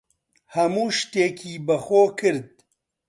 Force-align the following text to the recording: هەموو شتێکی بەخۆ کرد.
هەموو 0.55 0.87
شتێکی 0.99 1.53
بەخۆ 1.67 2.03
کرد. 2.19 2.49